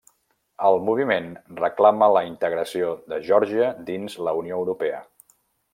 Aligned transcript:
El 0.69 0.77
Moviment 0.85 1.27
reclama 1.59 2.09
la 2.17 2.23
integració 2.29 2.91
de 3.13 3.23
Geòrgia 3.29 3.69
dins 3.91 4.17
la 4.29 4.35
Unió 4.43 4.63
Europea. 4.65 5.05